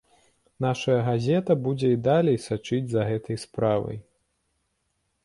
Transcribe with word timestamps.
Нашая 0.65 0.95
газета 1.09 1.55
будзе 1.67 1.87
і 1.95 1.99
далей 2.09 2.37
сачыць 2.47 2.87
за 2.95 3.01
гэтай 3.11 3.37
справай. 3.45 3.97